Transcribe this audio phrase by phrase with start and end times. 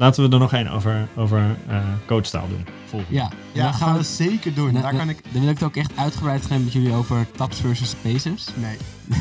[0.00, 2.66] laten we er nog één over, over eh, coachtaal doen.
[2.88, 3.14] Volgende.
[3.14, 4.02] Ja, Ja, dan gaan we...
[4.02, 4.72] zeker doen.
[4.72, 5.22] Dan, Daar kan ik...
[5.32, 8.46] dan wil ik het ook echt uitgebreid gaan met jullie over taps versus spacers.
[8.54, 8.76] Nee.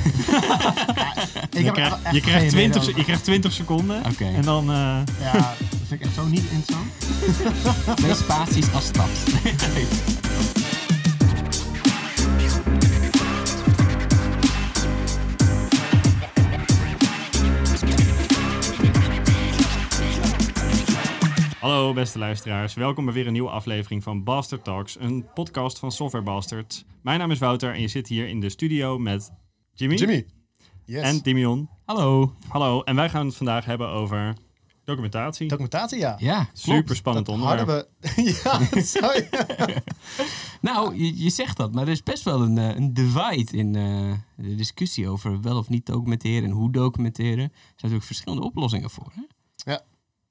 [1.52, 4.02] Je, heb krijgt, echt je, krijgt geen 20, idee je krijgt 20 seconden.
[4.12, 4.26] Oké.
[4.26, 4.70] En dan...
[4.72, 6.92] eh, Ja, dat vind ik echt zo niet interessant.
[8.00, 9.20] Twee spaties als taps.
[21.70, 25.92] Hallo beste luisteraars, welkom bij weer een nieuwe aflevering van Bastard Talks, een podcast van
[25.92, 26.86] Software Bastards.
[27.02, 29.32] Mijn naam is Wouter en je zit hier in de studio met
[29.74, 30.26] Jimmy, Jimmy.
[30.86, 31.04] Yes.
[31.04, 31.70] en Timion.
[31.86, 32.36] Hallo.
[32.48, 34.34] Hallo, en wij gaan het vandaag hebben over
[34.84, 35.48] documentatie.
[35.48, 36.16] Documentatie, ja.
[36.20, 36.50] Ja.
[36.54, 37.68] Super spannend onderwerp.
[37.68, 38.22] hadden we...
[38.44, 39.82] ja, dat zou je...
[40.62, 43.76] Nou, je, je zegt dat, maar er is best wel een, eh, een divide in
[43.76, 47.44] eh, de discussie over wel of niet documenteren en hoe documenteren.
[47.44, 49.12] Er zijn natuurlijk verschillende oplossingen voor.
[49.14, 49.22] Hè?
[49.72, 49.82] Ja.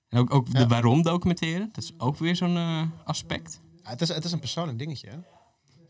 [0.08, 3.60] En ook, ook de waarom documenteren, dat is ook weer zo'n eh, aspect.
[3.82, 5.16] Ja, het, is, het is een persoonlijk dingetje, hè.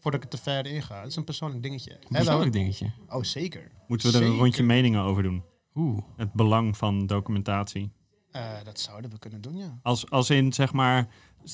[0.00, 0.98] Voordat ik het te ver in ga.
[0.98, 1.90] Het is een persoonlijk dingetje.
[1.92, 2.92] Een Hè, persoonlijk dingetje.
[3.08, 3.70] Oh, zeker.
[3.88, 5.42] Moeten we er een rondje meningen over doen?
[5.74, 6.02] Oeh.
[6.16, 7.92] Het belang van documentatie.
[8.30, 9.78] Eh, dat zouden we kunnen doen, ja.
[9.82, 11.08] Als, als in, zeg maar,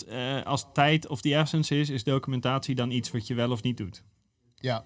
[0.09, 3.63] eh, als tijd of the essence is, is documentatie dan iets wat je wel of
[3.63, 4.05] niet doet?
[4.55, 4.85] Ja.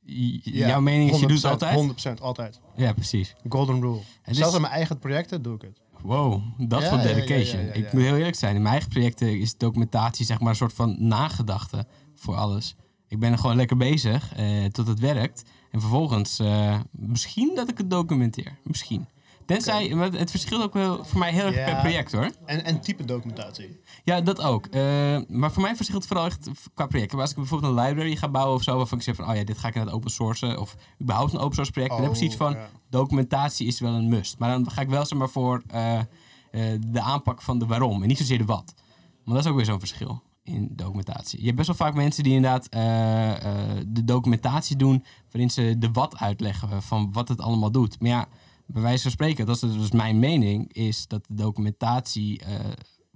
[0.00, 0.66] J- ja.
[0.66, 1.74] Jouw mening is, je doet het 100%, altijd?
[2.18, 2.60] 100% altijd.
[2.76, 3.34] Ja, precies.
[3.48, 4.00] Golden rule.
[4.24, 5.80] is- Zelfs in mijn eigen projecten doe ik het.
[6.02, 7.72] Wow, dat voor dedication.
[7.72, 10.72] Ik moet heel eerlijk zijn, in mijn eigen projecten is documentatie zeg maar een soort
[10.72, 12.74] van nagedachte voor alles.
[13.08, 15.42] Ik ben er gewoon lekker bezig eh, tot het werkt.
[15.70, 18.58] En vervolgens, eh, misschien dat ik het documenteer.
[18.62, 19.06] Misschien.
[19.54, 22.30] Tenzij, het verschilt ook wel voor mij heel erg per project hoor.
[22.46, 23.80] En, en type documentatie.
[24.04, 24.66] Ja, dat ook.
[24.66, 24.80] Eh,
[25.28, 27.14] maar voor mij verschilt het vooral echt qua project.
[27.14, 29.44] Als ik bijvoorbeeld een library ga bouwen of zo, waarvan ik zeg van, oh ja,
[29.44, 30.60] dit ga ik in het open sourcen.
[30.60, 31.92] Of überhaupt een open source project.
[31.92, 32.68] dan heb ik zoiets van, Oh, ja.
[32.90, 34.38] documentatie is wel een must.
[34.38, 36.04] Maar dan ga ik wel zeg maar voor eh, eh,
[36.86, 38.74] de aanpak van de waarom en niet zozeer de wat.
[39.24, 41.38] Maar dat is ook weer zo'n verschil in documentatie.
[41.38, 42.72] Je hebt best wel vaak mensen die inderdaad
[43.88, 48.00] de documentatie doen waarin ze de wat uitleggen van wat het allemaal doet.
[48.00, 48.28] Maar ja,
[48.72, 52.54] bij wijze van spreken, dat is dus mijn mening, is dat de documentatie eh,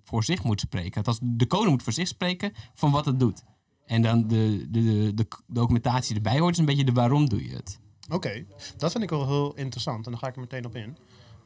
[0.03, 1.05] voor zich moet spreken.
[1.05, 3.43] Dat de code moet voor zich spreken van wat het doet.
[3.87, 7.55] En dan de, de, de, documentatie erbij hoort, is een beetje de waarom doe je
[7.55, 7.79] het.
[8.11, 8.45] Oké,
[8.77, 10.97] dat vind ik wel heel interessant en daar ga ik er meteen op in.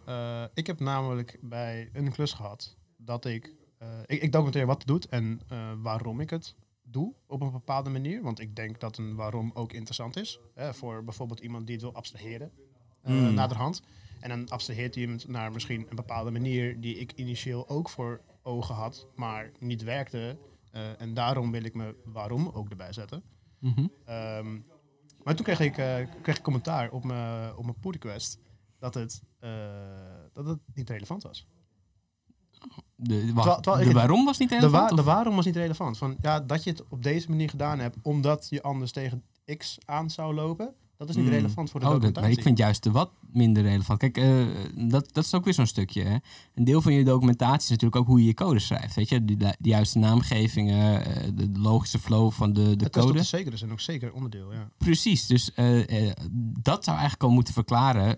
[0.05, 4.87] Eh, ik heb namelijk bij een klus gehad dat ik, eh, ik, documenteer wat het
[4.87, 5.41] doet en
[5.83, 8.23] waarom ik het doe op een bepaalde manier.
[8.23, 10.39] Want ik denk dat een waarom ook interessant is.
[10.55, 12.53] Hè, voor bijvoorbeeld iemand die het wil abstraheren
[13.03, 13.35] Hmm.
[13.35, 13.83] naderhand.
[14.21, 18.21] En dan abstraheert hij hem naar misschien een bepaalde manier die ik initieel ook voor
[18.43, 20.39] ogen had, maar niet werkte.
[20.71, 23.23] Eh, en daarom wil ik me waarom ook erbij zetten.
[23.59, 23.87] Mhm.
[24.05, 24.59] Ehm,
[25.23, 28.39] maar toen kreeg ik, eh, kreeg ik commentaar op mijn op mijn pull request
[28.79, 29.23] dat het,
[30.33, 31.47] dat het niet relevant was.
[32.97, 34.91] De, Terwijl- terwijl de waarom was niet De, relevant?
[34.91, 35.99] wa- de of- waarom was niet relevant.
[35.99, 39.23] Van, ja, dat je het op deze manier gedaan hebt omdat je anders tegen
[39.57, 41.35] X aan zou lopen, dat is niet Hmm.
[41.35, 42.39] relevant voor de Oh, dat, maar documentatie.
[42.39, 43.99] ik vind juist de wat minder relevant.
[43.99, 44.47] Kijk, eh,
[44.89, 46.03] dat, dat is ook weer zo'n stukje.
[46.03, 46.17] Hè?
[46.55, 48.95] Een deel van je documentatie is natuurlijk ook hoe je je code schrijft.
[48.95, 49.25] Weet je?
[49.25, 53.03] De, de juiste naamgevingen, eh, de, de logische flow van de, de het is tot
[53.03, 53.19] code.
[53.19, 54.71] de zekere zin ook zeker onderdeel, ja.
[54.79, 56.11] Precies, dus eh,
[56.61, 58.17] dat zou eigenlijk al moeten verklaren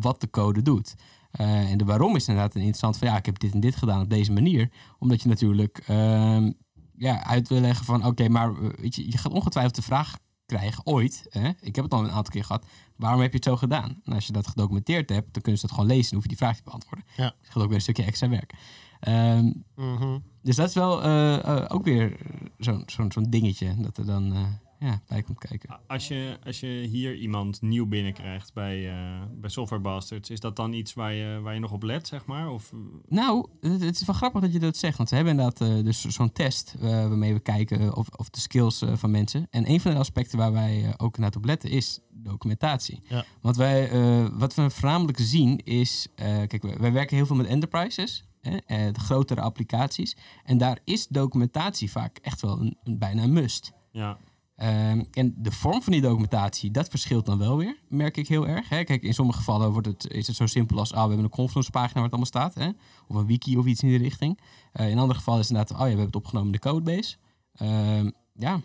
[0.00, 0.94] wat de code doet.
[1.30, 4.10] En de waarom is inderdaad interessant van ja, ik heb dit en dit gedaan op
[4.10, 4.70] deze manier.
[4.98, 6.52] Omdat je natuurlijk ehm,
[6.96, 10.18] ja, uit wil leggen van oké, maar weet je, je gaat ongetwijfeld de vraag
[10.56, 11.26] krijgen ooit.
[11.30, 11.50] Hè?
[11.60, 12.66] Ik heb het al een aantal keer gehad.
[12.96, 14.00] Waarom heb je het zo gedaan?
[14.04, 16.28] En als je dat gedocumenteerd hebt, dan kunnen ze dat gewoon lezen en hoef je
[16.28, 17.04] die vraag niet te beantwoorden.
[17.16, 17.34] Ja.
[17.52, 18.52] Dat ook weer een stukje extra werk.
[19.00, 20.18] Ehm, Mhm.
[20.42, 22.16] dus dat is wel eh, eh, ook weer
[22.58, 24.40] zo'n zo'n zo'n dingetje dat er dan eh,
[24.80, 25.80] ja, bij komt kijken.
[25.86, 30.56] Als je, als je hier iemand nieuw binnenkrijgt bij, eh, bij Software Bastards, is dat
[30.56, 32.50] dan iets waar je, waar je nog op let, zeg maar?
[32.50, 32.72] Of,
[33.08, 34.96] Nou, het, het is wel grappig dat je dat zegt.
[34.96, 38.40] Want we hebben inderdaad eh, dus zo'n test eh, waarmee we kijken of, of de
[38.40, 39.46] skills eh, van mensen.
[39.50, 43.02] En een van de aspecten waar wij eh, ook naar op letten is documentatie.
[43.08, 43.24] Ja.
[43.40, 47.46] Want wij, eh, wat we voornamelijk zien is, eh, kijk, wij, werken heel veel met
[47.46, 48.24] enterprises.
[48.40, 50.16] Hè, eh, de grotere applicaties.
[50.44, 53.72] En daar is documentatie vaak echt wel een, een bijna een must.
[53.92, 54.18] ja.
[54.60, 58.46] Ehm, en de vorm van die documentatie, dat verschilt dan wel weer, merk ik heel
[58.46, 58.68] erg.
[58.68, 58.84] Hè.
[58.84, 61.30] Kijk, in sommige gevallen wordt het, is het zo simpel als, ah, we hebben een
[61.30, 62.54] confluence pagina waar het allemaal staat.
[62.54, 62.70] Hè.
[63.06, 64.40] Of een wiki of iets in die richting.
[64.72, 66.68] Eh, in andere gevallen is het inderdaad, oh ja, we hebben het opgenomen in de
[66.68, 67.16] codebase.
[67.54, 68.60] Ehm, ja,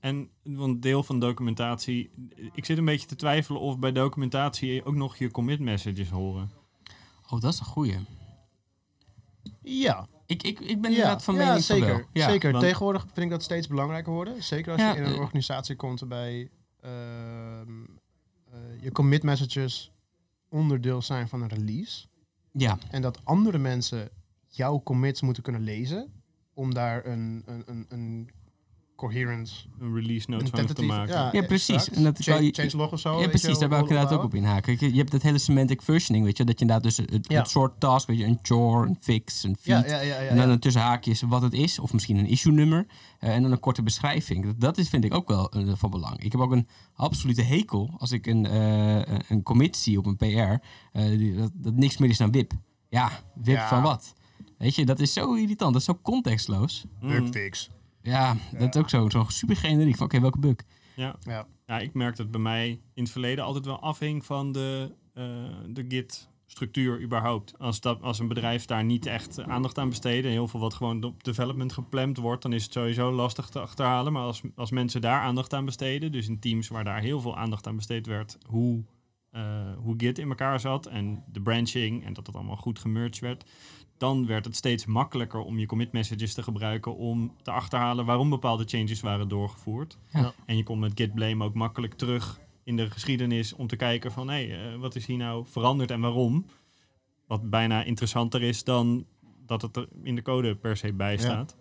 [0.00, 2.10] En want deel van documentatie,
[2.52, 6.50] ik zit een beetje te twijfelen of bij documentatie ook nog je commit messages horen.
[7.28, 7.96] oh, dat is een goeie.
[9.62, 11.88] Ja, Ik, ik, ik ben ja, inderdaad van ja, mening van zeker.
[11.96, 12.06] wel.
[12.12, 12.28] Ja.
[12.28, 12.52] zeker.
[12.52, 14.42] want- Tegenwoordig vind ik dat steeds belangrijker worden.
[14.42, 16.50] Zeker als je in een organisatie komt waarbij
[16.80, 16.90] ehm,
[18.52, 19.92] eh, je commit messages
[20.48, 22.06] onderdeel zijn van een release.
[22.52, 24.08] Ja, En dat andere mensen
[24.46, 26.12] jouw commits moeten kunnen lezen
[26.54, 28.30] om daar een, een, een, een
[29.00, 31.30] coherent Een release note van te maken.
[31.32, 31.74] Ja, precies.
[31.74, 31.96] exact.
[31.96, 33.20] En dat is change, wel- changelog of zo.
[33.20, 34.76] Ja, precies, je, daar wou ik inderdaad ook op inhaken.
[34.76, 37.38] Kijk, Je hebt dat hele semantic versioning, weet je, dat je inderdaad dus het, Ja.
[37.38, 40.28] het soort task, weet je, een chore, een fix, een feed, Ja, ja, ja, ja,
[40.28, 40.52] en dan ja.
[40.52, 42.86] een tussen haakjes wat het is, of misschien een issue nummer,
[43.18, 44.44] eh, en dan een korte beschrijving.
[44.44, 46.18] Dat, dat is, vind ik ook wel eh, van belang.
[46.22, 50.16] Ik heb ook een absolute hekel als ik een, eh, een commit zie op een
[50.16, 50.60] PR, eh,
[51.08, 52.52] die- dat, dat niks meer is dan WIP.
[52.88, 53.68] Ja, WIP Ja.
[53.68, 54.14] van wat?
[54.58, 56.84] Weet je, dat is zo irritant, dat is zo contextloos.
[57.00, 57.30] Mm.
[58.02, 59.96] Ja, dat is ook zo, zo super generiek.
[59.96, 60.56] Van, Oké, welke bug?
[60.96, 61.16] Ja.
[61.20, 61.46] Ja.
[61.66, 65.24] ja, ik merk dat bij mij in het verleden altijd wel afhing van de, eh,
[65.66, 67.58] de Git-structuur überhaupt.
[67.58, 70.74] Als, dat, als een bedrijf daar niet echt aandacht aan besteedt en heel veel wat
[70.74, 74.12] gewoon op development gepland wordt, dan is het sowieso lastig te achterhalen.
[74.12, 77.36] Maar als, als mensen daar aandacht aan besteden, dus in teams waar daar heel veel
[77.36, 78.84] aandacht aan besteed werd, hoe,
[79.30, 83.18] eh, hoe Git in elkaar zat en de branching en dat het allemaal goed gemerged
[83.18, 83.44] werd,
[84.00, 88.30] dan werd het steeds makkelijker om je commit messages te gebruiken om te achterhalen waarom
[88.30, 89.98] bepaalde changes waren doorgevoerd.
[90.12, 90.32] Ja.
[90.46, 94.12] En je komt met git blame ook makkelijk terug in de geschiedenis om te kijken
[94.12, 96.46] van hé, hey, eh, wat is hier nou veranderd en waarom?
[97.26, 99.04] Wat bijna interessanter is dan
[99.46, 101.56] dat het er in de code per se bij staat.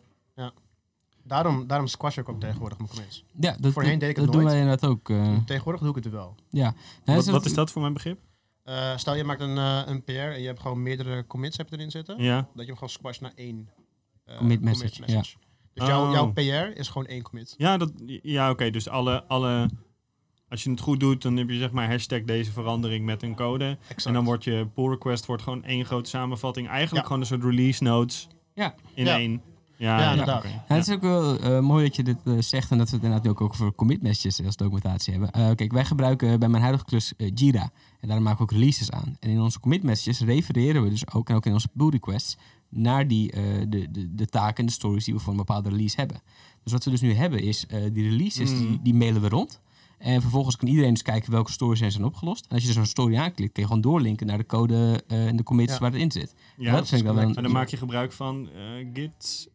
[1.24, 3.24] Daarom, daarom squash ik ook tegenwoordig mijn commits.
[3.40, 5.10] Ja, dat, Voorheen deed ik het dat doen wij inderdaad ook.
[5.10, 6.36] eh, Tegenwoordig doe ik het wel.
[6.50, 6.62] ja.
[6.64, 6.76] Nou,
[7.06, 8.20] Wat, dat- wat is dat voor mijn begrip?
[8.70, 11.70] Eh, stel je maakt een, eh, een PR en je hebt gewoon meerdere commits heb
[11.70, 12.24] je erin zitten.
[12.24, 13.70] Ja, Dat je hem gewoon squasht naar één
[14.26, 15.36] eh, Commit message, Dus
[15.74, 16.12] jouw, Oh.
[16.14, 17.54] jouw PR is gewoon één commit.
[17.58, 18.70] ja, dat, ja oké.
[18.70, 19.70] dus alle, alle,
[20.50, 23.36] als je het goed doet, dan heb je zeg maar hashtag deze verandering met een
[23.36, 23.78] code.
[23.82, 24.06] Exact.
[24.06, 26.68] En dan wordt je pull request wordt gewoon één grote samenvatting.
[26.68, 27.04] Eigenlijk Ja.
[27.04, 28.76] gewoon een soort release notes Ja.
[28.94, 29.18] in Ja.
[29.18, 29.42] één.
[29.80, 30.44] Ja, Ja, inderdaad.
[30.44, 32.96] Ja, het is ook wel eh, mooi dat je dit eh, zegt en dat we
[32.96, 35.32] het inderdaad ook over commit messages als documentatie hebben.
[35.32, 38.52] Eh, kijk, wij gebruiken bij mijn huidige klus eh, Jira en daar maken we ook
[38.52, 39.18] releases aan.
[39.20, 42.38] En in onze commit messages refereren we dus ook en ook in onze pull requests
[42.70, 45.70] naar die, eh, de, de, de taken en de stories die we voor een bepaalde
[45.70, 46.22] release hebben.
[46.64, 49.60] Dus wat we dus nu hebben is eh, die releases, die, die mailen we rond.
[49.98, 52.46] En vervolgens kan iedereen dus kijken welke stories er zijn opgelost.
[52.46, 55.28] En als je dus zo'n story aanklikt, kun je gewoon doorlinken naar de code eh,
[55.28, 55.80] en de commits Ja.
[55.80, 56.34] waar het in zit.
[56.58, 59.50] Ja, dat vind ik wel een- En dan maak je gebruik van eh, Git,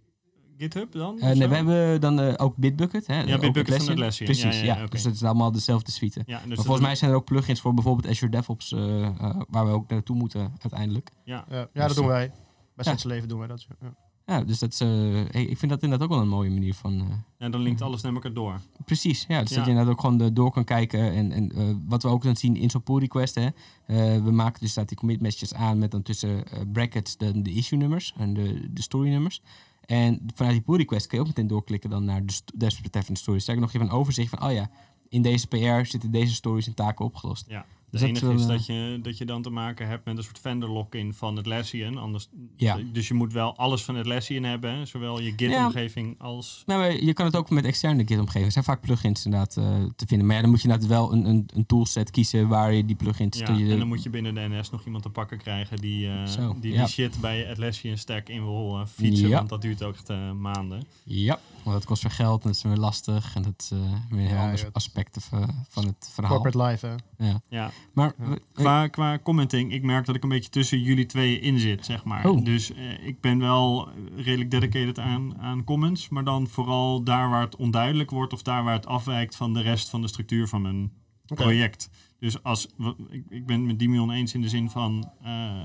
[0.58, 1.18] GitHub dan?
[1.18, 1.48] Eh, nee, zo?
[1.48, 3.06] we hebben dan eh, ook Bitbucket.
[3.06, 4.26] Hè, Ja, ook Bitbucket van Atlassian.
[4.30, 4.74] Precies, Ja, ja.
[4.74, 4.86] ja, ja.
[4.86, 6.22] Dus het is allemaal dezelfde suite.
[6.26, 9.06] Ja, dus maar dat- volgens mij zijn er ook plugins voor bijvoorbeeld Azure DevOps, eh,
[9.06, 11.10] eh, waar we ook naartoe moeten uiteindelijk.
[11.24, 12.32] Ja, Ja, ja Dus, dat doen eh, wij.
[12.76, 13.08] Bij ja.
[13.08, 13.66] Leven doen wij dat.
[13.80, 13.94] Ja.
[14.26, 16.74] Ja, dus dat is, eh, ik ik vind dat inderdaad ook wel een mooie manier
[16.74, 17.00] van...
[17.00, 17.06] eh,
[17.38, 18.60] en dan linkt alles naar elkaar door.
[18.84, 19.40] precies, ja.
[19.40, 19.56] Dus Ja.
[19.56, 21.12] dat je inderdaad ook gewoon eh, door kan kijken.
[21.12, 23.42] En, en eh, wat we ook dan zien in zo'n pull request, hè.
[23.86, 27.42] eh, we maken dus staat die commit messages aan met dan tussen eh, brackets de,
[27.42, 29.42] de issue nummers en de, de story nummers.
[29.86, 33.44] En vanuit die pull request kun je ook meteen doorklikken dan naar de desbetreffende stories.
[33.44, 34.70] Daar heb ik nog even een overzicht van, oh ja,
[35.08, 37.44] in deze PR zitten deze stories en taken opgelost.
[37.48, 37.66] Ja.
[38.00, 40.17] Dus Het dat enige is wel, dat je, dat je dan te maken hebt met
[40.19, 41.99] een soort vendor lock-in van Atlassian.
[41.99, 42.79] Anders, Ja.
[42.93, 44.75] Dus je moet wel alles van Atlassian hebben.
[44.75, 46.62] hè, Zowel je Git-omgeving als...
[46.67, 48.46] Nou, maar je kan het ook met externe Git-omgevingen.
[48.46, 49.64] Er zijn vaak plugins inderdaad eh,
[49.96, 50.26] te vinden.
[50.26, 52.96] Maar ja, dan moet je inderdaad wel een, een, een toolset kiezen waar je die
[52.96, 53.38] plugins...
[53.38, 56.08] Ja, je, en dan moet je binnen de NS nog iemand te pakken krijgen die,
[56.08, 56.85] eh, Zo, die, ja.
[56.85, 59.29] die shit bij je Atlassian stack in wil eh, fietsen.
[59.29, 59.37] Ja.
[59.37, 60.82] Want dat duurt ook echt eh, maanden.
[61.05, 63.35] Ja, want dat kost weer geld en dat is weer lastig.
[63.35, 66.11] En dat is eh, weer een heel Ja, ander ja, het- aspect van, van het
[66.12, 66.41] verhaal.
[66.41, 67.26] Corporate life, hè.
[67.49, 67.70] Ja.
[67.92, 68.14] Maar
[68.52, 72.04] Qua, qua commenting, ik merk dat ik een beetje tussen jullie twee in zit, zeg
[72.04, 72.28] maar.
[72.28, 72.44] Oh.
[72.44, 77.41] Dus eh, ik ben wel redelijk dedicated aan, aan comments, maar dan vooral daar waar
[77.43, 80.62] het onduidelijk wordt of daar waar het afwijkt van de rest van de structuur van
[80.62, 80.93] mijn
[81.26, 81.91] project.
[82.19, 82.67] Dus als,
[83.08, 85.64] ik, ik ben het met Dimion eens in de zin van, eh,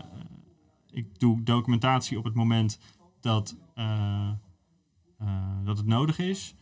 [0.92, 2.80] ik doe documentatie op het moment
[3.22, 4.30] dat, eh,
[5.64, 6.56] dat het nodig is.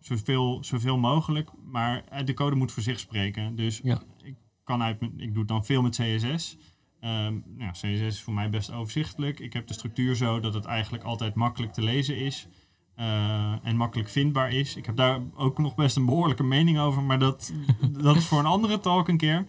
[0.00, 3.56] Zoveel, zoveel mogelijk, maar de code moet voor zich spreken.
[3.56, 4.02] Dus Ja.
[4.22, 4.34] ik
[4.66, 6.56] kan uit, ik doe het dan veel met CSS.
[7.00, 9.40] Ehm, nou, CSS is voor mij best overzichtelijk.
[9.40, 12.48] Ik heb de structuur zo dat het eigenlijk altijd makkelijk te lezen is.
[12.94, 14.76] eh, en makkelijk vindbaar is.
[14.76, 17.52] Ik heb daar ook nog best een behoorlijke mening over, maar dat,
[18.02, 19.46] dat is voor een andere talk een keer.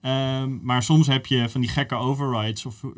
[0.00, 2.90] Ehm, maar soms heb je van die gekke overrides of eh,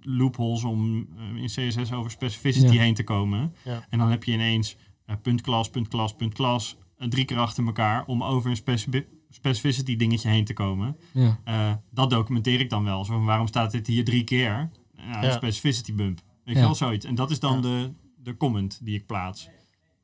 [0.00, 2.80] loopholes om eh, in CSS over specificity Ja.
[2.80, 3.54] heen te komen.
[3.64, 3.86] Ja.
[3.90, 4.76] En dan heb je ineens
[5.06, 9.06] eh, punt klas, punt klas, punt klas, drie keer achter elkaar om over een specifi-
[9.34, 10.96] specificity dingetje heen te komen.
[11.12, 11.38] ja.
[11.44, 13.04] Eh, dat documenteer ik dan wel.
[13.04, 14.70] Zo van, waarom staat dit hier drie keer?
[14.96, 15.30] Ja, een Ja.
[15.32, 16.20] specificity bump.
[16.44, 17.04] Weet je wel, zoiets.
[17.06, 17.60] En dat is dan Ja.
[17.60, 19.48] de, de comment die ik plaats.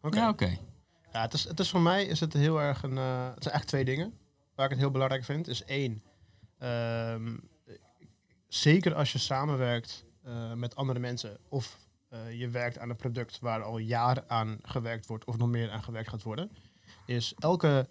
[0.03, 0.17] Oké.
[0.19, 0.57] ja, oké.
[1.13, 2.99] Ja, het is, het is voor mij is het heel erg een.
[2.99, 4.13] eh, het zijn echt twee dingen
[4.55, 5.49] waar ik het heel belangrijk vind.
[5.49, 6.03] Is één,
[6.59, 7.37] ehm,
[8.49, 13.39] zeker als je samenwerkt eh, met andere mensen of eh, je werkt aan een product
[13.41, 16.51] waar al jaren aan gewerkt wordt of nog meer aan gewerkt gaat worden,
[17.07, 17.89] is elke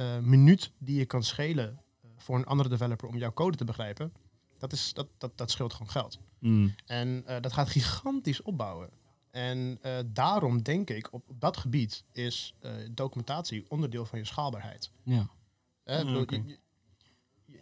[0.00, 1.68] eh, minuut die je kan schelen
[2.02, 4.12] eh, voor een andere developer om jouw code te begrijpen,
[4.58, 6.18] Dat, is, dat, dat, dat scheelt gewoon geld.
[6.38, 6.74] Mm.
[6.86, 8.90] En eh, dat gaat gigantisch opbouwen.
[9.30, 12.54] En daarom denk ik, op, op dat gebied is
[12.90, 14.90] documentatie onderdeel van je schaalbaarheid.
[15.02, 15.28] Ja.
[16.16, 16.34] Oké.
[16.34, 16.58] je- je-
[17.44, 17.60] je-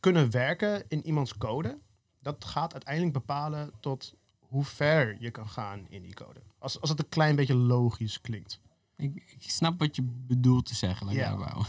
[0.00, 1.78] kunnen werken in iemands code,
[2.20, 6.40] dat gaat uiteindelijk bepalen tot hoe ver je kan gaan in die code.
[6.58, 8.60] Als, als het een klein beetje logisch klinkt.
[8.98, 11.12] Ik, ik snap wat je bedoelt te zeggen.
[11.12, 11.36] Ja.
[11.36, 11.66] daarop houden.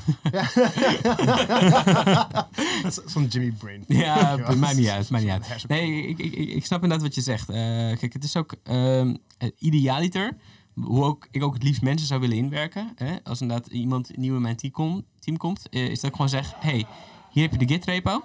[2.82, 3.84] Dat is Zo'n Jimmy Brain.
[3.88, 5.10] Ja, Ja, het maakt niet uit.
[5.10, 7.50] niet Nee, ik, ik, ik ik snap inderdaad wat je zegt.
[7.50, 7.56] Eh,
[7.98, 10.38] kijk, het is ook ehm, eh, idealiter.
[10.74, 12.92] Hoe ook, ik ook het liefst mensen zou willen inwerken.
[12.96, 13.24] Hè?
[13.24, 16.54] Als inderdaad iemand nieuw in mijn team, team komt, eh, is dat ik gewoon zeg:
[16.60, 16.86] hey,
[17.32, 18.24] hier heb je de Git repo.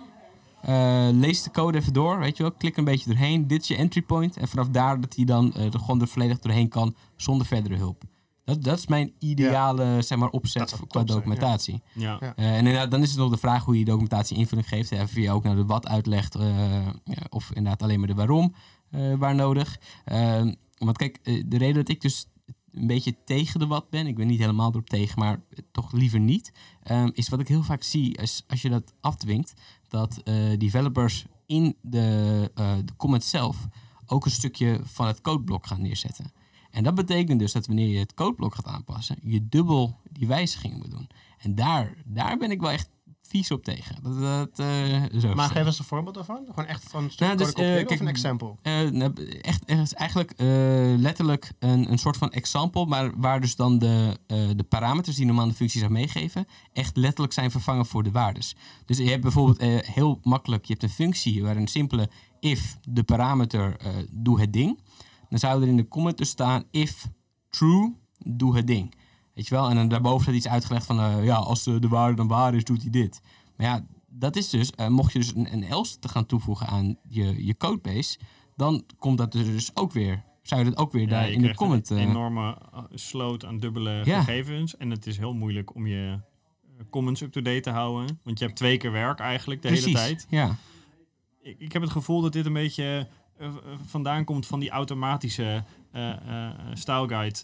[0.62, 2.52] Eh, lees de code even door, weet je wel.
[2.52, 3.46] Klik een beetje doorheen.
[3.46, 4.36] Dit is je entry point.
[4.36, 8.04] En vanaf daar dat hij dan er gewoon er volledig doorheen kan zonder verdere hulp.
[8.44, 11.14] Dat, dat is mijn ideale zeg maar, opzet qua top zijn, ja.
[11.14, 11.82] documentatie.
[11.94, 12.20] Ja.
[12.20, 14.90] Eh, en inderdaad, dan is het nog de vraag hoe je documentatie invulling geeft.
[14.90, 16.34] Hè, of je ook naar de wat uitlegt.
[16.34, 18.54] eh, ja, of inderdaad alleen maar de waarom
[18.90, 19.78] eh, waar nodig.
[20.04, 22.26] Ehm, want kijk, de reden dat ik dus
[22.72, 24.06] een beetje tegen de wat ben.
[24.06, 25.40] Ik ben niet helemaal erop tegen, maar
[25.72, 26.52] toch liever niet.
[26.82, 29.54] ehm, is wat ik heel vaak zie is als je dat afdwingt.
[29.88, 33.66] Dat eh, developers in de, eh, de comments zelf
[34.06, 36.32] ook een stukje van het codeblok gaan neerzetten.
[36.72, 40.78] En dat betekent dus dat wanneer je het codeblok gaat aanpassen, je dubbel die wijzigingen
[40.78, 41.08] moet doen.
[41.38, 42.90] En daar, daar ben ik wel echt
[43.32, 43.96] vies op tegen.
[44.02, 46.44] Dat, dat, eh, zo Maar geef eens een voorbeeld daarvan.
[46.46, 48.54] Gewoon echt van een stuk Nou, dus, kijk, of een example?
[48.62, 50.34] eh, nou, echt, eigenlijk
[50.96, 54.18] letterlijk een, een soort van example, maar waar dus dan de,
[54.56, 58.56] de parameters die normaal de functie zou meegeven, echt letterlijk zijn vervangen voor de waardes.
[58.86, 62.08] Dus je hebt bijvoorbeeld heel makkelijk, je hebt een functie waar een simpele
[62.40, 63.76] if de parameter
[64.10, 64.78] doe het ding.
[65.32, 67.08] Dan zou er in de comment dus staan if
[67.50, 68.94] true, doe het ding.
[69.34, 69.68] Weet je wel?
[69.68, 72.54] En dan daarboven staat iets uitgelegd van, eh, ja, als de, de waarde dan waar
[72.54, 73.20] is, doet hij dit.
[73.56, 76.66] Maar ja, dat is dus, eh, mocht je dus een, een else te gaan toevoegen
[76.66, 78.18] aan je, je codebase,
[78.56, 81.42] dan komt dat er dus ook weer, zou je dat ook weer Ja, daar in
[81.42, 81.90] de comment...
[81.90, 82.56] Een eh, enorme
[82.94, 84.22] sloot aan dubbele Ja.
[84.22, 84.76] gegevens.
[84.76, 86.20] En het is heel moeilijk om je
[86.90, 88.20] comments up-to-date te houden.
[88.22, 90.26] Want je hebt twee keer werk eigenlijk de precies, hele tijd.
[90.30, 90.56] ja.
[91.42, 93.08] Ik, ik heb het gevoel dat dit een beetje
[93.86, 97.38] vandaan komt van die automatische uh, style guide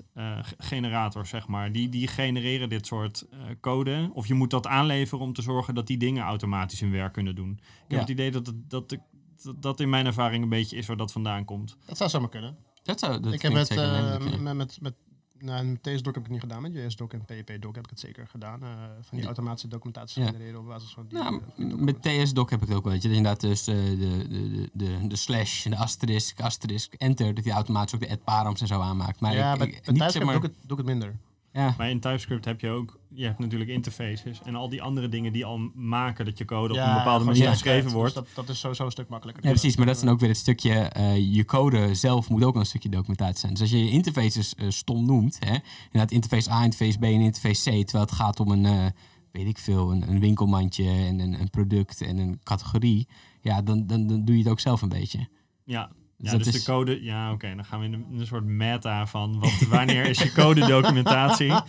[0.58, 1.72] generator, zeg maar.
[1.72, 4.10] Die, die genereren dit soort uh, code.
[4.12, 7.34] Of je moet dat aanleveren om te zorgen dat die dingen automatisch hun werk kunnen
[7.34, 7.50] doen.
[7.60, 9.00] Ik heb het idee dat, het, dat, de,
[9.42, 11.76] dat dat in mijn ervaring een beetje is waar dat vandaan komt.
[11.86, 12.56] Dat zou zomaar kunnen.
[12.82, 14.94] Dat zou, dat ik heb het eh, met, met, met
[15.38, 16.62] nou, met TS-doc heb ik het niet gedaan.
[16.62, 18.62] Met JS-doc en PHP-doc heb ik het zeker gedaan.
[18.62, 19.26] eh, van die Ja.
[19.26, 20.26] automatische documentatie Ja.
[20.30, 21.18] genereren op basis van die...
[21.18, 22.02] Nou, eh, die met.
[22.02, 22.92] TS-doc heb ik het ook wel.
[22.92, 23.96] Weet je, dat inderdaad dus eh, de,
[24.28, 28.60] de, de, de, slash, de asterisk, asterisk, enter, dat hij automatisch ook de add params
[28.60, 29.20] en zo aanmaakt.
[29.20, 31.16] Maar ja, ik, ik, niet, TypeScript zeg maar, doe, ik het, doe ik het minder.
[31.52, 35.08] Ja, Maar in TypeScript heb je ook, je hebt natuurlijk interfaces en al die andere
[35.08, 37.50] dingen die al maken dat je code op een bepaalde manier ja.
[37.50, 38.14] geschreven dus wordt.
[38.14, 39.44] dat, dat is sowieso een stuk makkelijker.
[39.44, 39.76] Ja, precies.
[39.76, 42.66] Maar dat is dan ook weer het stukje, eh, je code zelf moet ook een
[42.66, 43.52] stukje documentatie zijn.
[43.52, 47.10] Dus als je je interfaces eh, stom noemt, hè, inderdaad interface A, interface B en
[47.10, 48.86] interface C, terwijl het gaat om een, eh,
[49.32, 53.08] weet ik veel, een, een winkelmandje en een, een product en een categorie,
[53.40, 55.28] ja, dan, dan, dan doe je het ook zelf een beetje.
[55.64, 58.06] Ja, Dus ja dat dus is- de code, ja oké, dan gaan we in een,
[58.10, 61.52] in een soort meta van wat, wanneer is je code documentatie.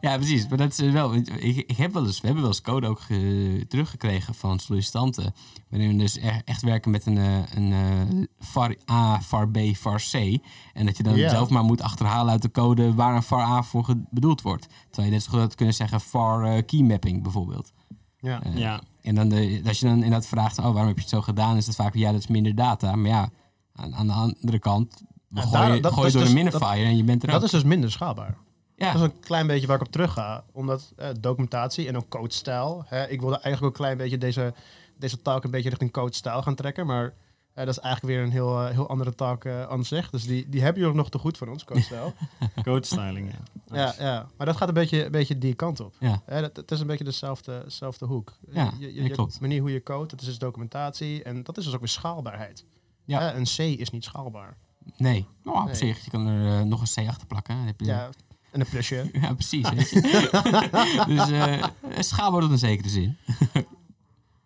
[0.00, 0.48] Ja, precies.
[0.48, 1.14] Maar dat is eh, wel.
[1.14, 5.34] Ik, ik heb wel eens, we hebben wel eens code ook ge- teruggekregen van sollicitanten.
[5.70, 10.02] Waarin we dus echt werken met een, eh, een eh, var A, var B, var
[10.12, 10.14] C.
[10.72, 13.62] En dat je dan zelf maar moet achterhalen uit de code waar een var A
[13.62, 14.66] voor bedoeld wordt.
[14.86, 17.72] Terwijl je net zo goed had kunnen zeggen var eh, key mapping bijvoorbeeld.
[18.18, 18.42] Ja.
[18.42, 21.10] Eh, Ja, En dan de, als je dan inderdaad vraagt, oh, waarom heb je het
[21.10, 21.56] zo gedaan?
[21.56, 22.96] Is het vaak, ja, dat is minder data.
[22.96, 23.28] Maar ja,
[23.74, 25.42] aan, aan de andere kant, Ja,
[25.80, 27.44] dat gooi je door dus- een minifier en je bent er Dat ook.
[27.44, 28.36] is dus minder schaalbaar.
[28.76, 28.92] ja.
[28.92, 30.44] Dat is een klein beetje waar ik op terug ga.
[30.52, 32.84] Omdat eh, documentatie en ook codestijl.
[32.86, 34.54] Hè, ik wilde eigenlijk ook een klein beetje deze,
[34.98, 36.86] deze talk een beetje richting codestijl gaan trekken.
[36.86, 37.12] Maar
[37.54, 40.10] dat is eigenlijk weer een heel, eh, heel andere talk eh, aan zich.
[40.10, 41.64] Dus die, die heb je ook nog te goed van ons,
[42.62, 43.32] code styling,
[43.66, 43.76] ja.
[43.76, 45.94] ja, ja, maar dat gaat een beetje, een beetje die kant op.
[46.00, 46.22] Ja.
[46.26, 48.32] Dat, het is een beetje dezelfde, dezelfde hoek.
[48.50, 49.40] Ja, je, je, dat je klopt.
[49.40, 51.22] manier hoe je code, dat is dus documentatie.
[51.22, 52.64] En dat is dus ook weer schaalbaarheid.
[53.04, 53.34] Ja.
[53.34, 54.56] Een C is niet schaalbaar.
[54.96, 55.74] Nee, nou, op Nee.
[55.74, 56.04] zich.
[56.04, 57.56] Je kan er eh, nog een C achter plakken.
[57.56, 58.10] Dan heb je, Ja,
[58.50, 59.10] en een plusje.
[59.20, 59.70] Ja, precies.
[61.06, 61.64] dus eh
[61.98, 63.16] schaalbaar tot een zekere zin.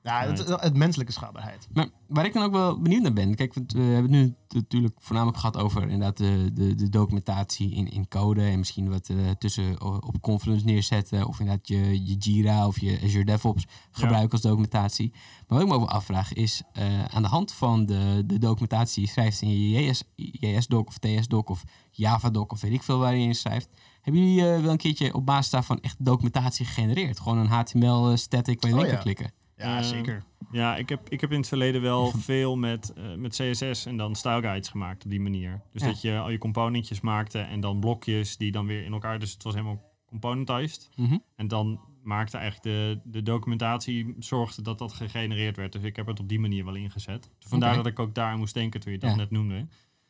[0.03, 1.69] Ja, het, het menselijke schaalbaarheid.
[1.73, 3.35] Maar waar ik dan ook wel benieuwd naar ben.
[3.35, 7.91] Kijk, we hebben het nu natuurlijk voornamelijk gehad over inderdaad de, de, de documentatie in,
[7.91, 8.43] in code.
[8.43, 11.27] En misschien wat eh, tussen op Confluence neerzetten.
[11.27, 15.11] Of inderdaad je, je Jira of je Azure DevOps gebruiken als documentatie.
[15.13, 18.39] Maar wat ik me ook wel afvraag is, eh, aan de hand van de, de
[18.39, 22.83] documentatie die je schrijft in je JS, JS-doc of TS-doc of Java-doc of weet ik
[22.83, 23.69] veel waar je in schrijft.
[24.01, 27.21] Hebben jullie eh, wel een keertje op basis daarvan echt documentatie gegenereerd?
[27.21, 28.93] Gewoon een HTML-static waar je Oh, ja.
[28.93, 29.33] kan klikken?
[29.59, 30.23] Ja, zeker.
[30.51, 33.97] Ja, ik heb, ik heb in het verleden wel veel met, eh, met CSS en
[33.97, 35.61] dan style guides gemaakt op die manier.
[35.73, 35.89] Dus Ja.
[35.89, 39.19] dat je al je componentjes maakte en dan blokjes die dan weer in elkaar...
[39.19, 40.89] Dus het was helemaal componentized.
[40.97, 41.19] Mhm.
[41.37, 45.73] En dan maakte eigenlijk de, de documentatie, zorgde dat dat gegenereerd werd.
[45.73, 47.31] Dus ik heb het op die manier wel ingezet.
[47.39, 49.17] Vandaar dat ik ook daar aan moest denken toen je dat Ja.
[49.17, 49.67] net noemde.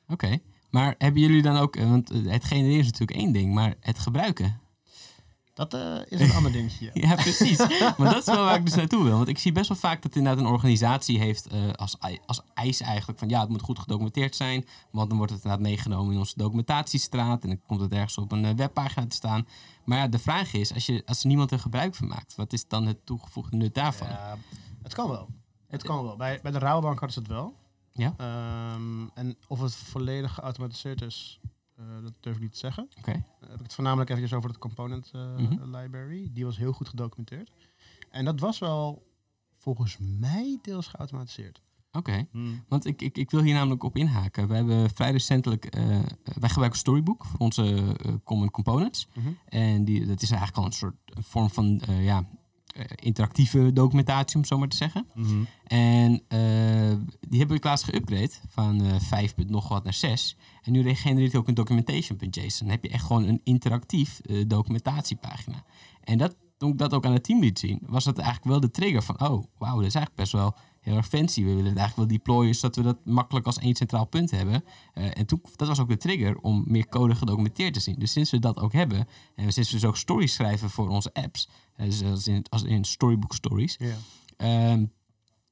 [0.09, 0.38] Oké.
[0.71, 3.75] Maar hebben jullie dan ook, eh, want eh, het genereren is natuurlijk één ding, maar
[3.81, 4.61] het gebruiken?
[5.59, 6.91] Dat eh, is een ander dingetje.
[7.07, 7.15] ja.
[7.15, 7.59] Precies.
[7.97, 9.17] maar dat is wel waar ik dus naartoe wil.
[9.17, 11.97] Want ik zie best wel vaak dat inderdaad een organisatie heeft eh, als,
[12.27, 14.67] als eis eigenlijk van ja, het moet goed gedocumenteerd zijn.
[14.91, 18.33] Want dan wordt het inderdaad meegenomen in onze documentatiestraat en dan komt het ergens op
[18.33, 19.47] een eh, webpagina te staan.
[19.85, 22.53] Maar ja, de vraag is, als, je, als er niemand er gebruik van maakt, wat
[22.53, 24.09] is dan het toegevoegde nut daarvan?
[24.09, 24.38] Ja,
[24.83, 25.29] het kan wel.
[25.69, 26.17] Het kan wel.
[26.17, 27.55] Bij, bij de Rabobank hadden ze het wel.
[27.93, 28.15] Ja?
[28.17, 31.41] Ehm, en of het volledig geautomatiseerd is,
[32.03, 32.89] dat durf ik niet te zeggen.
[32.99, 33.13] Oké.
[33.13, 35.77] Dan heb ik het voornamelijk even over het component eh, Mhm.
[35.77, 36.31] library.
[36.33, 37.53] Die was heel goed gedocumenteerd.
[38.11, 39.07] En dat was wel
[39.57, 41.61] volgens mij deels geautomatiseerd.
[41.93, 42.27] Oké.
[42.31, 42.65] Hmm.
[42.69, 44.49] Want ik, ik, ik wil hier namelijk op inhaken.
[44.49, 45.99] We hebben vrij recentelijk, eh,
[46.39, 49.09] wij gebruiken Storybook voor onze eh, Common Components.
[49.15, 49.29] Mhm.
[49.45, 52.25] En die, dat is eigenlijk al een soort vorm van eh, ja, eh,
[52.95, 55.07] interactieve documentatie, om zo maar te zeggen.
[55.15, 55.45] Mhm.
[55.67, 56.39] En eh,
[57.29, 60.37] die hebben we laatst geüpgrade van eh 5 punt nog wat naar 6.
[60.63, 62.67] En nu genereert hij ook een documentation.json.
[62.67, 65.65] Dan heb je echt gewoon een interactief eh, documentatiepagina.
[66.05, 68.61] En dat, toen ik dat ook aan het team liet zien, was dat eigenlijk wel
[68.61, 69.21] de trigger van...
[69.21, 71.41] oh, wauw, dat is eigenlijk best wel heel erg fancy.
[71.41, 74.65] We willen het eigenlijk wel deployen, zodat we dat makkelijk als één centraal punt hebben.
[74.95, 77.99] Eh, en toen, dat was ook de trigger om meer code gedocumenteerd te zien.
[77.99, 81.15] Dus sinds we dat ook hebben, en sinds we dus ook stories schrijven voor onze
[81.15, 81.49] apps...
[81.79, 83.77] eh, dus als in, als in Storybook Stories...
[83.79, 83.95] Ja.
[84.37, 84.85] Ehm,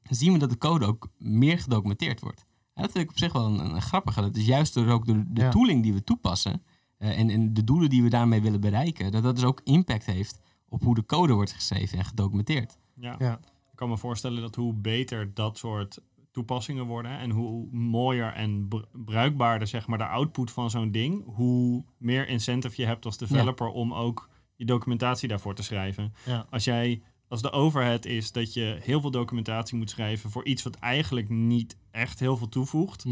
[0.02, 2.44] zien we dat de code ook meer gedocumenteerd wordt.
[2.74, 4.20] En dat vind ik op zich wel een, een grappige.
[4.20, 5.50] Dat is juist door ook de, de Ja.
[5.50, 6.62] tooling die we toepassen
[6.98, 10.06] eh, en, en de doelen die we daarmee willen bereiken, dat dat dus ook impact
[10.06, 12.78] heeft op hoe de code wordt geschreven en gedocumenteerd.
[12.94, 13.14] Ja.
[13.18, 13.32] Ja.
[13.70, 15.98] Ik kan me voorstellen dat hoe beter dat soort
[16.30, 21.24] toepassingen worden en hoe mooier en br- bruikbaarder zeg maar de output van zo'n ding,
[21.34, 26.14] hoe meer incentive je hebt als developer om ook je documentatie daarvoor te schrijven.
[26.26, 26.46] Ja.
[26.50, 30.62] Als jij als de overhead is dat je heel veel documentatie moet schrijven voor iets
[30.62, 33.04] wat eigenlijk niet echt heel veel toevoegt,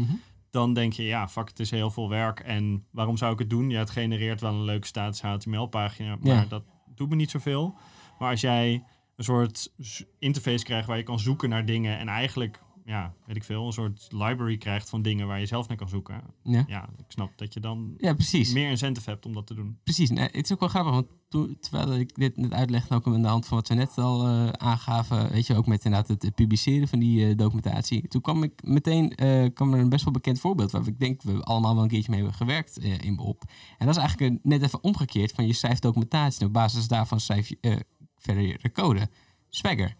[0.49, 3.49] dan denk je, ja, fuck, het is heel veel werk en waarom zou ik het
[3.49, 3.69] doen?
[3.69, 6.45] Ja, het genereert wel een leuke status HTML-pagina, maar Ja.
[6.45, 6.63] dat
[6.95, 7.75] doet me niet zoveel.
[8.19, 8.83] Maar als jij
[9.15, 9.73] een soort
[10.19, 13.73] interface krijgt waar je kan zoeken naar dingen en eigenlijk, ja, weet ik veel, een
[13.73, 16.21] soort library krijgt van dingen waar je zelf naar kan zoeken.
[16.43, 18.53] Ja, Ja, ik snap dat je dan ja precies.
[18.53, 19.77] meer incentive hebt om dat te doen.
[19.83, 20.09] Precies.
[20.09, 23.21] Nee, het is ook wel grappig, want toen, terwijl ik dit net uitlegde, ook aan
[23.21, 26.35] de hand van wat we net al eh, aangaven, weet je, ook met inderdaad het,
[26.35, 28.07] publiceren van die eh, documentatie.
[28.07, 31.21] Toen kwam ik meteen, eh, kwam er een best wel bekend voorbeeld waar ik denk
[31.21, 33.43] we allemaal wel een keertje mee hebben gewerkt in op.
[33.77, 36.87] En dat is eigenlijk een- net even omgekeerd van je schrijft documentatie en op basis
[36.87, 37.85] daarvan schrijf je
[38.17, 39.09] verder je code.
[39.49, 39.95] Swagger.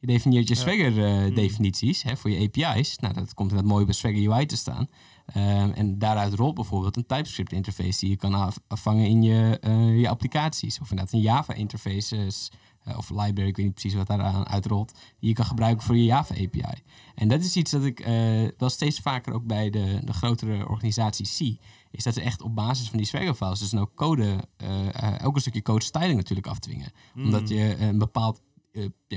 [0.00, 0.54] Je definieert je.
[0.54, 2.98] Swagger-definities hè, voor je API's.
[2.98, 4.88] Nou, dat komt inderdaad mooi bij Swagger UI te staan.
[5.26, 9.58] Ehm, en daaruit rolt bijvoorbeeld een TypeScript interface die je kan af- afvangen in je,
[9.60, 10.80] eh, je applicaties.
[10.80, 12.50] Of inderdaad een Java interfaces
[12.84, 15.96] eh, of library, ik weet niet precies wat daaraan uitrolt, die je kan gebruiken voor
[15.96, 16.82] je Java API.
[17.14, 18.14] En dat is iets dat ik eh,
[18.58, 21.58] wel steeds vaker ook bij de, de grotere organisaties zie.
[21.90, 24.88] Is dat ze echt op basis van die Swagger files dus dan ook code, eh,
[25.16, 26.92] eh, ook een stukje code styling natuurlijk afdwingen.
[27.16, 28.42] Omdat je een bepaald eh,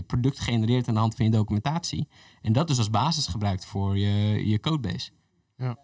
[0.05, 2.07] product genereert aan de hand van je documentatie.
[2.41, 5.11] En dat dus als basis gebruikt voor je, je codebase.
[5.57, 5.77] Ja,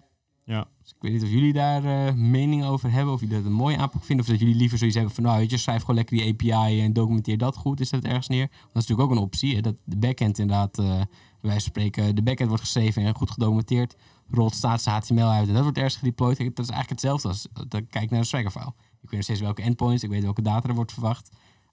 [0.81, 3.51] Dus ik weet niet of jullie daar eh mening over hebben, of jullie dat een
[3.51, 5.95] mooie aanpak vinden, of dat jullie liever zoiets hebben van, nou weet je, schrijf gewoon
[5.95, 8.47] lekker die API en documenteer dat goed, is dat ergens neer?
[8.49, 11.71] Want dat is natuurlijk ook een optie, hè, dat de backend inderdaad, eh bij wijze
[11.71, 13.95] van spreken, de backend wordt geschreven en goed gedocumenteerd,
[14.29, 16.37] rolt staats HTML uit en dat wordt ergens gedeployed.
[16.37, 18.73] Dat is eigenlijk hetzelfde als dat kijk naar een Swagger file.
[19.01, 21.29] Ik weet nog steeds welke endpoints, ik weet welke data er wordt verwacht.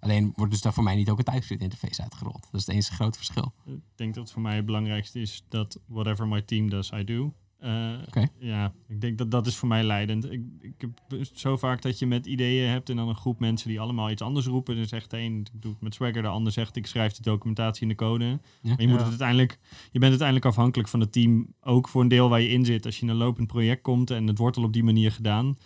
[0.06, 2.42] Alleen wordt dus daar voor mij niet ook een TypeScript interface uitgerold.
[2.50, 3.52] Dat is het enige grote verschil.
[3.66, 7.34] ik denk dat voor mij het belangrijkste is dat whatever my team does, I do.
[7.58, 8.28] Eh, Oké.
[8.38, 10.30] Ja, ik denk dat dat is voor mij leidend.
[10.32, 10.90] Ik, ik heb
[11.32, 14.22] zo vaak dat je met ideeën hebt en dan een groep mensen die allemaal iets
[14.22, 14.76] anders roepen.
[14.76, 17.22] Dan zegt de een, ik doe het met Swagger, de ander zegt, ik schrijf de
[17.22, 18.24] documentatie in de code.
[18.62, 19.02] Maar je, moet Ja.
[19.02, 19.58] het uiteindelijk,
[19.92, 22.86] je bent uiteindelijk afhankelijk van het team, ook voor een deel waar je in zit.
[22.86, 25.56] Als je in een lopend project komt en het wordt al op die manier gedaan,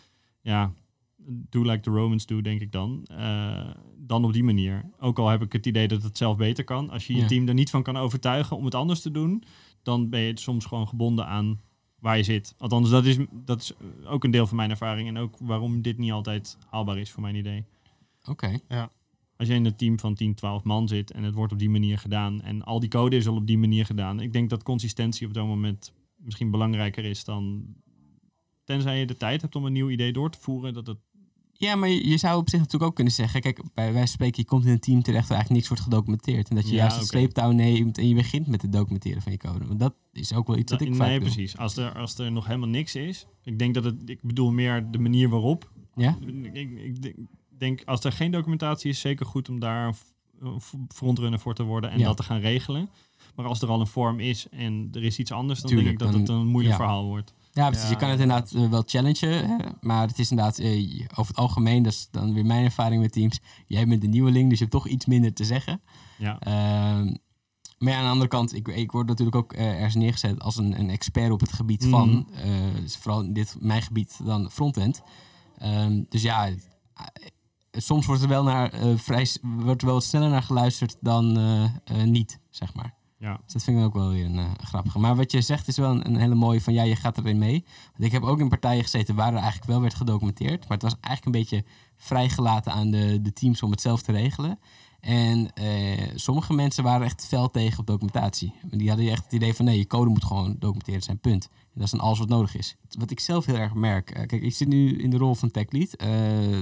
[0.41, 0.73] ja,
[1.27, 3.05] do like the Romans do, denk ik dan.
[3.05, 3.71] Eh,
[4.07, 4.85] dan op die manier.
[4.99, 6.91] Ook al heb ik het idee dat het zelf beter kan.
[6.91, 7.27] Als je je Ja.
[7.27, 9.43] team er niet van kan overtuigen om het anders te doen,
[9.83, 11.61] dan ben je soms gewoon gebonden aan
[11.99, 12.55] waar je zit.
[12.59, 13.73] Althans, dat is, dat is
[14.07, 17.23] ook een deel van mijn ervaring en ook waarom dit niet altijd haalbaar is voor
[17.23, 17.65] mijn idee.
[18.25, 18.61] Oké.
[19.37, 21.71] Als je in een team van 10, 12 man zit en het wordt op die
[21.71, 24.21] manier gedaan en al die code is al op die manier gedaan.
[24.21, 27.65] Ik denk dat consistentie op dat moment misschien belangrijker is dan
[28.65, 30.99] tenzij je de tijd hebt om een nieuw idee door te voeren, dat het
[31.61, 33.41] Ja, maar je, je zou op zich natuurlijk ook kunnen zeggen...
[33.41, 36.49] Kijk, bij wij spreken, je komt in een team terecht waar eigenlijk niks wordt gedocumenteerd.
[36.49, 37.17] En dat je Ja, juist het oké.
[37.17, 39.67] sleeptouw neemt en je begint met het documenteren van je code.
[39.67, 41.29] Want dat is ook wel iets wat ik vaak nee, doe.
[41.29, 41.57] precies.
[41.57, 43.27] Als er, als er nog helemaal niks is.
[43.45, 43.97] Ik denk dat het.
[44.05, 45.71] Ik bedoel meer de manier waarop.
[45.95, 46.17] Ja?
[46.21, 47.15] Ik, ik, ik
[47.59, 49.95] denk- als er geen documentatie is, zeker goed om daar
[50.41, 50.61] een
[50.95, 52.05] frontrunner voor te worden en Ja.
[52.07, 52.89] dat te gaan regelen.
[53.35, 56.01] Maar als er al een vorm is en er is iets anders, dan Tuurlijk, denk
[56.01, 56.81] ik dat dan- het een moeilijk ja.
[56.81, 57.35] verhaal wordt.
[57.53, 57.85] Ja, precies.
[57.85, 59.47] Ja, je kan het inderdaad eh, wel challengen.
[59.49, 59.57] Hè?
[59.81, 63.13] Maar het is inderdaad, eh, over het algemeen, dat is dan weer mijn ervaring met
[63.13, 63.41] teams.
[63.67, 65.81] Jij bent de nieuweling, dus je hebt toch iets minder te zeggen.
[66.19, 66.39] Ja.
[66.39, 67.15] Ehm,
[67.79, 70.57] maar ja, aan de andere kant, ik, ik word natuurlijk ook eh, ergens neergezet als
[70.57, 71.91] een, een expert op het gebied Mhm.
[71.91, 72.27] van,
[72.83, 75.03] dus vooral in dit, mijn gebied, dan frontend.
[75.59, 76.49] Ehm, dus ja,
[77.73, 81.39] soms wordt er wel, naar, vrij, wordt er wel wat sneller naar geluisterd dan
[82.05, 82.95] niet, zeg maar.
[83.21, 83.41] Ja.
[83.45, 84.99] Dus dat vind ik ook wel weer een eh, grappige.
[84.99, 87.39] Maar wat je zegt is wel een, een hele mooie van ja, je gaat erin
[87.39, 87.65] mee.
[87.93, 90.61] Want ik heb ook in partijen gezeten waar er eigenlijk wel werd gedocumenteerd.
[90.61, 91.65] Maar het was eigenlijk een beetje
[91.97, 94.59] vrijgelaten aan de, de teams om het zelf te regelen.
[95.01, 98.53] En eh, sommige mensen waren echt fel tegen op documentatie.
[98.71, 101.49] Die hadden echt het idee van nee, je code moet gewoon documenteerd zijn, punt.
[101.53, 102.77] En dat is dan alles wat nodig is.
[102.99, 104.11] Wat ik zelf heel erg merk.
[104.11, 105.91] eh, kijk, ik zit nu in de rol van tech lead.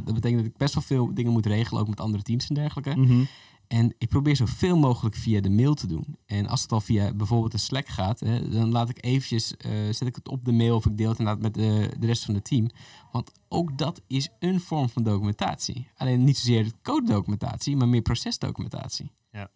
[0.05, 2.55] Dat betekent dat ik best wel veel dingen moet regelen, ook met andere teams en
[2.55, 2.97] dergelijke.
[2.97, 3.25] Mhm.
[3.69, 6.17] En ik probeer zoveel mogelijk via de mail te doen.
[6.27, 9.71] En als het al via bijvoorbeeld een Slack gaat, hè, dan laat ik eventjes, eh,
[9.91, 12.25] zet ik het op de mail of ik deel het inderdaad met de, de rest
[12.25, 12.69] van het team.
[13.13, 15.89] Want ook dat is een vorm van documentatie.
[15.97, 19.11] Alleen niet zozeer code-documentatie, maar meer procesdocumentatie.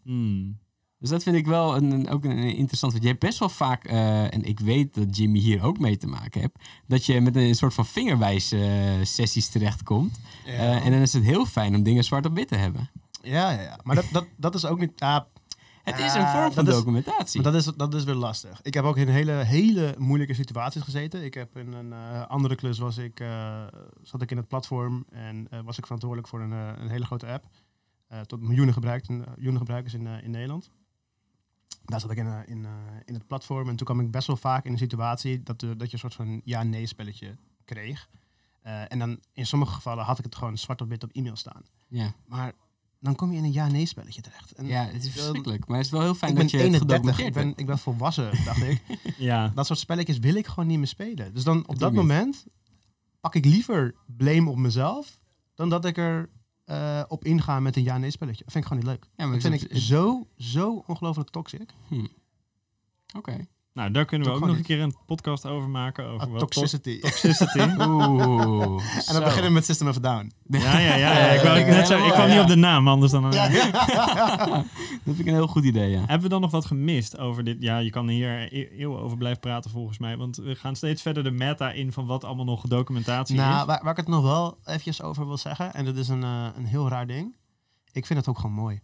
[0.04, 0.58] Mm.
[0.98, 2.92] Dus dat vind ik wel een, een- ook een, een interessant.
[2.92, 5.96] Want je hebt best wel vaak, eh, en ik weet dat Jimmy hier ook mee
[5.96, 8.60] te maken hebt, dat je met een soort van vingerwijs eh,
[9.02, 10.20] sessies terechtkomt.
[10.46, 12.90] Eh, en dan is het heel fijn om dingen zwart op wit te hebben.
[13.22, 13.78] Ja, ja, ja.
[13.82, 15.00] Maar dat, dat, dat is ook niet...
[15.00, 15.20] ah,
[15.82, 17.42] Het is een vorm van dat is- documentatie.
[17.42, 18.60] Maar dat is, dat is weer lastig.
[18.62, 21.24] Ik heb ook in hele, hele moeilijke situaties gezeten.
[21.24, 23.64] Ik heb in een eh, andere klus was ik, eh,
[24.02, 27.04] zat ik in het platform en eh, was ik verantwoordelijk voor een, eh, een hele
[27.04, 27.44] grote app.
[28.08, 30.70] eh, tot miljoenen, gebruikt, miljoenen gebruikers in, eh, in Nederland.
[31.84, 32.70] Daar zat ik in, eh, in, eh,
[33.04, 35.86] in het platform en toen kwam ik best wel vaak in een situatie dat, dat
[35.86, 38.08] je een soort van ja-nee spelletje kreeg.
[38.62, 41.36] Eh, en dan in sommige gevallen had ik het gewoon zwart op wit op e-mail
[41.36, 41.62] staan.
[41.88, 42.12] ja.
[42.26, 42.52] Maar
[43.02, 44.52] dan kom je in een ja-nee spelletje terecht.
[44.52, 45.66] En ja, het is verschrikkelijk.
[45.66, 47.60] Maar het is wel heel fijn ik dat je het 31, ik gedocumenteerd ben, hebt.
[47.60, 48.82] ik ben volwassen, dacht ik.
[49.16, 49.52] Ja.
[49.54, 51.34] Dat soort spelletjes wil ik gewoon niet meer spelen.
[51.34, 52.00] Dus dan op dat niet.
[52.00, 52.46] moment
[53.20, 55.20] pak ik liever blame op mezelf
[55.54, 56.30] dan dat ik er
[56.64, 58.44] eh, op inga met een ja-nee spelletje.
[58.44, 59.04] Dat vind ik gewoon niet leuk.
[59.04, 61.70] Ja, maar Dat het vind ik zo, zo ongelooflijk toxic.
[63.16, 63.46] Oké.
[63.74, 66.06] Nou, daar kunnen we ook nog een keer een podcast over maken.
[66.06, 67.00] Over Ah, wat to- toxicity.
[67.00, 67.58] toxicity.
[67.88, 68.82] Oeh.
[69.06, 70.32] en dan beginnen we met System of a Down.
[70.48, 70.96] Ja, ja, ja.
[70.96, 71.26] ja.
[71.36, 72.32] Ik, wou net zo, ik kwam ja.
[72.32, 73.32] niet op de naam, anders dan...
[73.32, 73.48] Ja.
[75.04, 75.98] Dat vind ik een heel goed idee, ja.
[75.98, 77.56] Hebben we dan nog wat gemist over dit?
[77.60, 80.16] Ja, je kan hier e- eeuwen over blijven praten volgens mij.
[80.16, 83.64] Want we gaan steeds verder de meta in van wat allemaal nog documentatie Nou, is.
[83.66, 86.46] waar, waar ik het nog wel eventjes over wil zeggen, en dat is een, eh,
[86.56, 87.36] een heel raar ding.
[87.92, 88.74] Ik vind het ook gewoon mooi.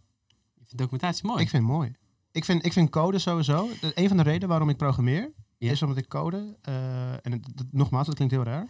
[0.57, 1.43] Ik vind documentatie mooi.
[1.43, 1.93] Ik vind het mooi.
[2.33, 3.69] Ik vind, ik vind code sowieso.
[3.95, 7.73] Een van de redenen waarom ik programmeer, is omdat ik code, eh, en het, het-
[7.73, 8.67] nogmaals, dat klinkt heel raar,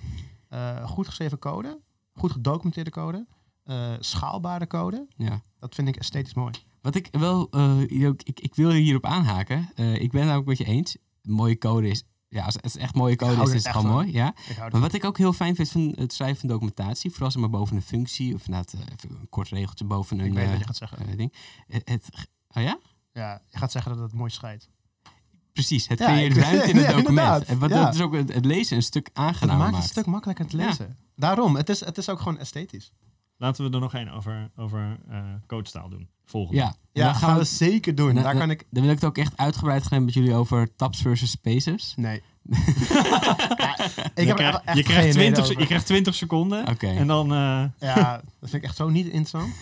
[0.49, 1.81] eh, goed geschreven code,
[2.13, 3.27] goed gedocumenteerde code,
[3.65, 5.41] eh, schaalbare code, Ja.
[5.59, 6.53] dat vind ik esthetisch mooi.
[6.83, 7.49] Wat ik wel,
[7.87, 9.69] ik, ik wil hierop aanhaken.
[9.77, 10.97] Ik ben het ook met je eens.
[11.23, 13.93] Mooie code is, ja, als als het echt mooie code is, is het gewoon van.
[13.95, 14.13] mooi.
[14.13, 14.35] Ja.
[14.71, 17.51] Maar wat ik ook heel fijn vind van het schrijven van documentatie, vooral zeg maar
[17.51, 20.59] boven een functie of inderdaad even een kort regeltje boven een Ik weet eh, wat
[20.59, 21.17] je gaat zeggen.
[21.17, 21.35] ding.
[21.67, 22.09] Het, het,
[22.57, 22.79] oh ja?
[23.19, 24.69] Ja, je gaat zeggen dat het mooi scheidt.
[25.53, 27.45] Precies, het Ja, creëert ruimte in het Ja, document.
[27.45, 27.85] En wat Ja.
[27.85, 29.85] dat is ook het, het lezen een stuk Dat aangenamer maakt het maakt.
[29.85, 30.67] een stuk makkelijker te Ja.
[30.67, 30.97] lezen.
[31.17, 32.93] Daarom, het is, het is ook gewoon esthetisch.
[33.37, 36.09] Laten we er nog één over, over eh codestaal doen.
[36.25, 36.61] Volgende.
[36.61, 38.15] Ja, Ja, dan gaan we zeker doen.
[38.15, 38.65] Daar kan ik...
[38.71, 41.93] Dan wil ik het ook echt uitgebreid gaan hebben met jullie over tabs versus spacers.
[41.97, 42.23] Nee.
[43.57, 45.59] Ja, ik je, heb krijgt, echt je, geen krijgt idee 20, over.
[45.61, 46.69] je krijgt 20 seconden.
[46.69, 47.33] Oké, En dan...
[47.33, 49.55] eh, Ja, dat vind ik echt zo niet interessant.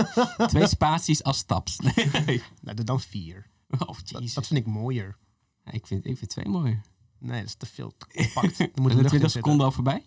[0.50, 1.76] twee spaties als tabs.
[2.26, 2.42] Nee.
[2.60, 3.46] Nou, dan vier.
[3.70, 4.34] Oh, Dat, jezus.
[4.34, 5.16] dat vind ik mooier.
[5.64, 6.80] Ja, ik, vind, ik vind twee mooier.
[7.20, 8.58] Nee, dat is te veel te compact.
[8.58, 10.04] Er moet er lucht 20 in seconden al voorbij?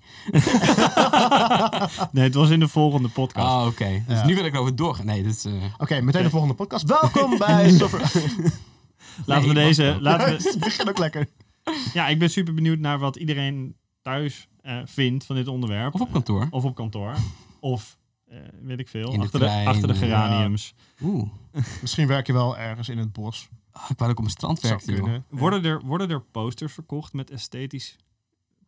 [2.12, 3.48] nee, het was in de volgende podcast.
[3.48, 4.04] Oh, oké.
[4.08, 4.26] Dus Ja.
[4.26, 5.06] nu wil ik erover doorgaan.
[5.06, 5.46] Nee, dat is...
[5.46, 6.84] eh, Oké, meteen de volgende podcast.
[6.88, 8.10] Welkom bij Software...
[9.26, 9.98] laten we deze...
[10.02, 11.28] Laten we, Het begint ook lekker.
[11.93, 15.93] ja, ik ben super benieuwd naar wat iedereen thuis eh, vindt van dit onderwerp.
[15.93, 16.47] Of op kantoor.
[16.50, 17.15] Of op kantoor.
[17.60, 17.97] Of,
[18.28, 20.00] eh, weet ik veel, de achter, de, trein, achter de ja.
[20.00, 20.74] geraniums.
[21.04, 21.30] Oeh.
[21.82, 23.50] Misschien werk je wel ergens in het bos.
[23.71, 25.26] Ah, ik wou dat ik op een strand kunnen.
[25.30, 27.97] Worden er, worden er posters verkocht met esthetisch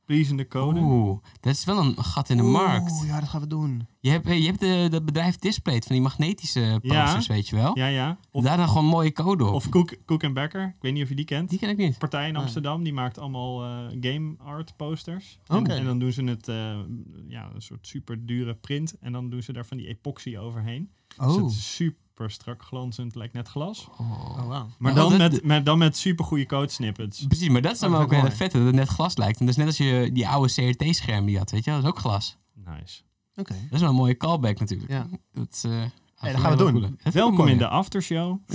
[0.05, 0.79] pleasende code.
[0.79, 2.91] Oeh, dat is wel een gat in de markt.
[2.91, 3.87] Oeh, ja, dat gaan we doen.
[3.99, 7.55] Je hebt, eh, je hebt de, dat bedrijf Displayed van die magnetische posters, weet je
[7.55, 7.77] wel.
[7.77, 8.17] Ja, ja.
[8.31, 9.53] Of, Daar dan gewoon mooie code op.
[9.53, 10.63] of Cook, Cook and Baker.
[10.63, 11.49] Ik weet niet of je die kent.
[11.49, 11.97] die ken ik niet.
[11.97, 15.39] partij in Amsterdam, die maakt allemaal eh, game art posters.
[15.47, 15.71] Oké.
[15.71, 16.79] En, en dan doen ze het, eh,
[17.27, 18.97] ja, een soort super dure print.
[18.99, 20.89] En dan doen ze daar van die epoxy overheen.
[21.07, 23.88] Dus Oh, het is super strak glanzend, lijkt net glas.
[23.97, 24.12] Oh.
[24.12, 24.47] oh wow.
[24.49, 27.26] Maar Maar dan, dat- met, met, dan met super goede code snippets.
[27.28, 29.39] Precies, maar dat is dan Oh, ook het ik vette, dat het net glas lijkt.
[29.39, 31.89] En dat is net als je die oude CRT-scherm die had, weet je wel, dat
[31.89, 32.38] is ook glas.
[32.54, 33.02] Nice.
[33.36, 33.54] Oké.
[33.54, 34.91] Dat is wel een mooie callback natuurlijk.
[34.91, 35.08] Ja.
[35.34, 35.82] Dat, eh,
[36.32, 36.99] dat gaan we doen.
[37.12, 37.63] Welkom mooi, in ja.
[37.63, 38.38] de aftershow.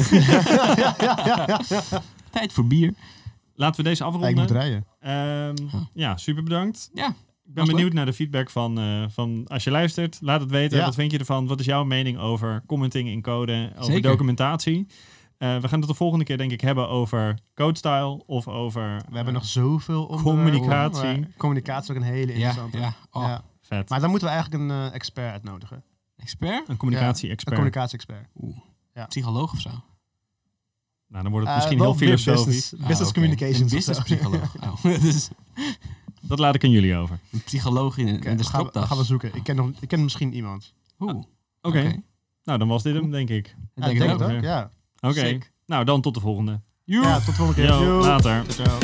[2.30, 2.94] Tijd voor bier.
[3.54, 4.40] Laten we deze Ja, ik afronden.
[4.42, 4.84] moet rijden.
[5.00, 5.88] Ehm, Ja.
[5.94, 6.90] ja, super bedankt.
[6.94, 7.14] Ja,
[7.54, 7.92] ben benieuwd leuk.
[7.92, 10.18] naar de feedback van, eh, van als je luistert.
[10.20, 10.78] Laat het weten.
[10.78, 10.84] Ja.
[10.84, 11.46] Wat vind je ervan?
[11.46, 14.02] Wat is jouw mening over commenting in code, over Zeker.
[14.10, 14.86] documentatie?
[15.38, 19.02] Eh, we gaan het de volgende keer denk ik hebben over codestyle of over...
[19.08, 21.26] We hebben nog zoveel onderwerpen, Communicatie.
[21.36, 22.78] Communicatie is ook een hele interessante.
[22.78, 22.94] ja.
[23.10, 23.42] Oh, Ja.
[23.60, 23.88] vet.
[23.88, 25.82] Maar dan moeten we eigenlijk een eh, expert uitnodigen.
[26.16, 26.58] Expert?
[26.64, 27.54] Een Een communicatie-expert.
[27.54, 28.26] communicatie-expert.
[28.40, 28.56] Oeh.
[29.08, 29.70] Psycholoog of zo?
[31.08, 32.44] nou, dan wordt het Eh, misschien wel heel filosofisch.
[32.46, 33.60] Business, business Ah, communications.
[33.72, 34.54] Een business psycholoog.
[34.66, 35.28] Oh, dus
[36.28, 37.18] Dat laat ik aan jullie over.
[37.32, 39.34] een psycholoog in, de gaan, we, gaan we zoeken.
[39.34, 40.74] Ik ken, nog, ik ken misschien iemand.
[40.98, 41.26] Oeh, Oké.
[41.62, 41.96] Oké.
[42.44, 43.44] Nou, dan was dit hem, denk ik.
[43.44, 44.28] dat Ja, denk ik denk ook.
[44.28, 44.42] het ook.
[44.42, 44.70] Ja.
[45.00, 45.38] Oké.
[45.66, 46.60] Nou, dan tot de volgende.
[46.84, 47.70] ja, tot de volgende keer.
[47.70, 48.44] Yo, later.
[48.48, 48.78] Ciao.